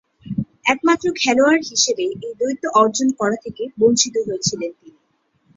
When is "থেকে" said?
3.45-3.63